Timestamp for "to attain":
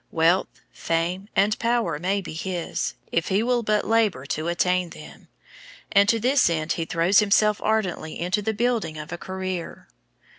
4.25-4.89